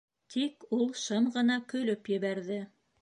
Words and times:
Тик 0.35 0.65
ул 0.77 0.87
шым 1.01 1.27
ғына 1.37 1.59
көлөп 1.75 2.11
ебәрҙе: 2.17 2.59